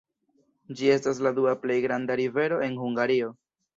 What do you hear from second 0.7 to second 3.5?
Ĝi estas la dua plej granda rivero en Hungario.